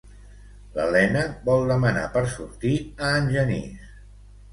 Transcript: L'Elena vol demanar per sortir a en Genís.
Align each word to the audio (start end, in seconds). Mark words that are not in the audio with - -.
L'Elena 0.77 1.25
vol 1.49 1.67
demanar 1.71 2.05
per 2.15 2.23
sortir 2.37 2.71
a 3.09 3.13
en 3.19 3.29
Genís. 3.37 3.93